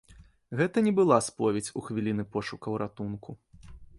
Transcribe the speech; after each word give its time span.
Гэта 0.59 0.77
не 0.87 0.93
была 0.99 1.17
споведзь 1.27 1.69
у 1.81 1.85
хвіліны 1.89 2.23
пошукаў 2.37 2.73
ратунку. 2.85 3.31